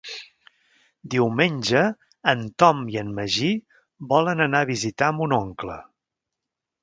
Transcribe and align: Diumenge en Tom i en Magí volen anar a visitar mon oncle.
Diumenge 1.15 1.81
en 2.31 2.41
Tom 2.63 2.81
i 2.95 2.97
en 3.03 3.11
Magí 3.19 3.51
volen 4.13 4.41
anar 4.49 4.65
a 4.65 4.69
visitar 4.73 5.11
mon 5.19 5.39
oncle. 5.41 5.77